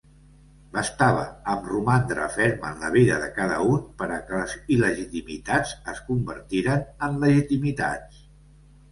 Bastava 0.75 1.25
amb 1.55 1.67
romandre 1.71 2.23
ferm 2.37 2.63
en 2.69 2.79
la 2.85 2.89
vida 2.95 3.19
de 3.23 3.27
cada 3.35 3.57
un 3.73 3.83
per 3.99 4.07
a 4.15 4.17
que 4.29 4.39
les 4.39 4.55
il·legitimitats 4.77 5.73
es 5.93 6.01
convertiren 6.07 6.81
en 7.09 7.21
legitimitats. 7.25 8.25